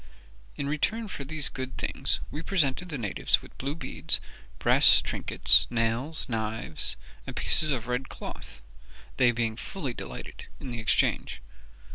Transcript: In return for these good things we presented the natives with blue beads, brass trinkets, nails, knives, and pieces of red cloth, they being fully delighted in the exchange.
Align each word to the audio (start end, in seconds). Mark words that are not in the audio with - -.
In 0.55 0.67
return 0.67 1.07
for 1.09 1.23
these 1.23 1.47
good 1.47 1.77
things 1.77 2.19
we 2.31 2.41
presented 2.41 2.89
the 2.89 2.97
natives 2.97 3.43
with 3.43 3.55
blue 3.59 3.75
beads, 3.75 4.19
brass 4.57 4.99
trinkets, 4.99 5.67
nails, 5.69 6.27
knives, 6.27 6.95
and 7.27 7.35
pieces 7.35 7.69
of 7.69 7.85
red 7.85 8.09
cloth, 8.09 8.61
they 9.17 9.31
being 9.31 9.55
fully 9.55 9.93
delighted 9.93 10.47
in 10.59 10.71
the 10.71 10.79
exchange. 10.79 11.39